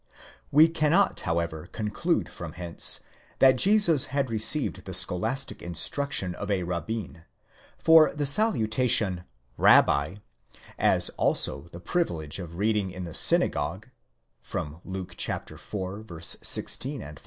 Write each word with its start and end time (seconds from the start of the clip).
We 0.49 0.67
cannot, 0.67 1.19
however, 1.19 1.67
conclude 1.71 2.27
from 2.27 2.53
hence 2.53 3.01
that 3.37 3.55
Jesus 3.57 4.05
had 4.05 4.31
received 4.31 4.85
the 4.85 4.95
scholastic 4.95 5.61
instruction 5.61 6.33
of 6.33 6.49
a 6.49 6.63
rabbin;? 6.63 7.25
for 7.77 8.11
the 8.15 8.25
salutation 8.25 9.25
Rabbi, 9.57 10.15
as 10.79 11.09
also 11.17 11.67
the 11.71 11.79
privilege 11.79 12.39
of 12.39 12.55
reading 12.57 12.89
in 12.89 13.03
the 13.03 13.13
synagogue 13.13 13.89
(Luke 14.83 15.29
iv. 15.29 16.23
16 16.23 17.01
ff.) 17.01 17.17